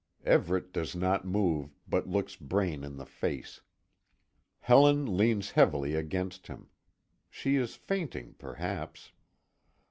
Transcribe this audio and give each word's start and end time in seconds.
Everet 0.25 0.73
does 0.73 0.95
not 0.95 1.25
move, 1.27 1.75
but 1.87 2.07
looks 2.07 2.35
Braine 2.35 2.83
in 2.83 2.97
the 2.97 3.05
face. 3.05 3.61
Helen 4.61 5.15
leans 5.15 5.51
heavily 5.51 5.93
against 5.93 6.47
him. 6.47 6.69
She 7.29 7.55
is 7.57 7.75
fainting, 7.75 8.33
perhaps. 8.39 9.11